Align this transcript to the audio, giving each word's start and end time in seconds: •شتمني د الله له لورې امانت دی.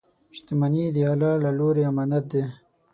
•شتمني 0.37 0.85
د 0.95 0.97
الله 1.11 1.33
له 1.43 1.51
لورې 1.57 1.83
امانت 1.91 2.25
دی. 2.31 2.43